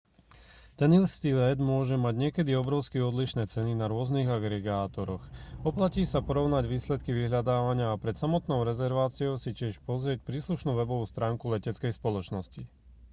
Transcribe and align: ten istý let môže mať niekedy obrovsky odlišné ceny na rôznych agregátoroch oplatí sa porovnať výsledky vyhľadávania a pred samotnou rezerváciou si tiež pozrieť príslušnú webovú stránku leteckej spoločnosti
ten 0.81 0.89
istý 1.07 1.29
let 1.41 1.57
môže 1.71 1.93
mať 2.05 2.15
niekedy 2.23 2.51
obrovsky 2.63 2.97
odlišné 3.09 3.43
ceny 3.53 3.71
na 3.77 3.85
rôznych 3.93 4.25
agregátoroch 4.37 5.21
oplatí 5.69 6.03
sa 6.11 6.19
porovnať 6.27 6.63
výsledky 6.73 7.11
vyhľadávania 7.19 7.87
a 7.93 8.01
pred 8.03 8.15
samotnou 8.23 8.59
rezerváciou 8.69 9.33
si 9.43 9.51
tiež 9.59 9.73
pozrieť 9.89 10.19
príslušnú 10.29 10.71
webovú 10.79 11.05
stránku 11.13 11.45
leteckej 11.53 11.91
spoločnosti 11.99 12.61